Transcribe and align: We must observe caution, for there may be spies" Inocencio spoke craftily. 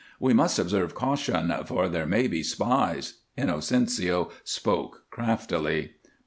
We 0.19 0.33
must 0.33 0.57
observe 0.57 0.95
caution, 0.95 1.53
for 1.67 1.87
there 1.87 2.07
may 2.07 2.25
be 2.27 2.41
spies" 2.41 3.19
Inocencio 3.37 4.31
spoke 4.43 5.03
craftily. 5.11 5.91